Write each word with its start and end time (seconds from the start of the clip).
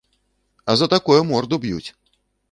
А 0.65 0.75
за 0.81 0.87
такое 0.93 1.17
морду 1.31 1.59
б'юць. 1.67 1.89